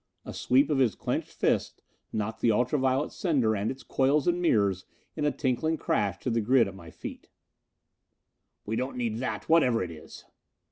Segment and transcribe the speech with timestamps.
[0.25, 4.41] A sweep of his clenched fist knocked the ultra violet sender and its coils and
[4.41, 4.83] mirrors
[5.15, 7.29] in a tinkling crash to the grid at my feet.
[8.65, 10.25] "We don't need that, whatever it is!"